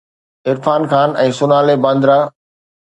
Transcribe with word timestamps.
Irfan 0.51 0.81
Khan 0.93 1.09
۽ 1.25 1.27
Sonali 1.43 1.75
Bandra 1.87 2.19